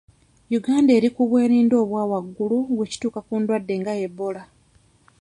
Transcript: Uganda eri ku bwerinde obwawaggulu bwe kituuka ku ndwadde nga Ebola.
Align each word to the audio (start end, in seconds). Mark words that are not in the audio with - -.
Uganda 0.59 0.91
eri 0.97 1.09
ku 1.15 1.21
bwerinde 1.29 1.75
obwawaggulu 1.83 2.57
bwe 2.75 2.85
kituuka 2.91 3.19
ku 3.27 3.33
ndwadde 3.41 3.73
nga 3.81 3.93
Ebola. 4.05 4.43